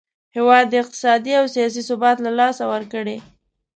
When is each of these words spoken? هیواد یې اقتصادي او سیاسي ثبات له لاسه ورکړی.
هیواد 0.35 0.67
یې 0.73 0.77
اقتصادي 0.83 1.33
او 1.39 1.45
سیاسي 1.55 1.81
ثبات 1.89 2.17
له 2.25 2.31
لاسه 2.39 2.63
ورکړی. 2.73 3.17